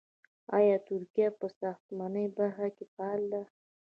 [0.57, 3.41] آیا ترکیه په ساختماني برخه کې فعاله ده؟